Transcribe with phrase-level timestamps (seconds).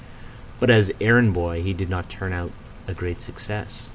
[0.59, 2.49] But as errand boy he did not turn out
[2.87, 3.87] a great success.